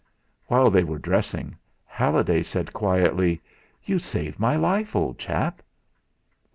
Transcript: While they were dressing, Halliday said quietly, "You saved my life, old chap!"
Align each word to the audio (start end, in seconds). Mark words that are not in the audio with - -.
While 0.47 0.71
they 0.71 0.83
were 0.83 0.97
dressing, 0.97 1.57
Halliday 1.85 2.41
said 2.41 2.73
quietly, 2.73 3.39
"You 3.85 3.99
saved 3.99 4.39
my 4.39 4.55
life, 4.55 4.95
old 4.95 5.19
chap!" 5.19 5.61